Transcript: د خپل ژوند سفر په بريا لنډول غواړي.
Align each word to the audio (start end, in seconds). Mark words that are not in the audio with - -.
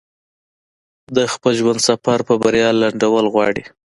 د 1.15 1.17
خپل 1.33 1.51
ژوند 1.59 1.79
سفر 1.87 2.17
په 2.27 2.33
بريا 2.43 2.69
لنډول 2.81 3.25
غواړي. 3.33 3.63